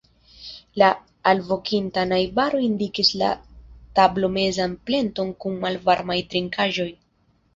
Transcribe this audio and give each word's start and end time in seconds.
La 0.81 0.85
alvokinta 1.31 2.05
najbaro 2.13 2.61
indikis 2.69 3.11
la 3.23 3.29
tablomezan 3.99 4.73
pleton 4.89 5.29
kun 5.45 5.59
malvarmaj 5.67 6.17
trinkaĵoj. 6.33 6.91